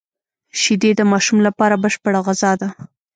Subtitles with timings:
[0.61, 2.69] شیدې د ماشوم لپاره بشپړه غذا ده